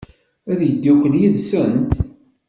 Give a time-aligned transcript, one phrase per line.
[0.51, 1.91] Ad yeddukel yid-sent?